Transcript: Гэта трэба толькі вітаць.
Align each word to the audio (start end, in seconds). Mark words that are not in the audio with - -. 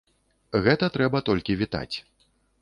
Гэта 0.67 0.89
трэба 0.95 1.21
толькі 1.29 1.59
вітаць. 1.61 1.95